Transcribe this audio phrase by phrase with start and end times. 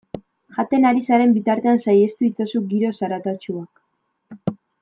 [0.55, 4.53] Jaten ari zaren bitartean saihestu itzazu giro zaratatsuak.